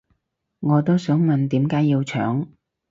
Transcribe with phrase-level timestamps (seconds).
[0.61, 2.47] 我都想問點解要搶